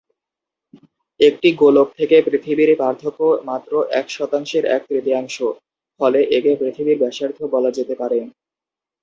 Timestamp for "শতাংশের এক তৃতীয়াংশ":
4.09-5.35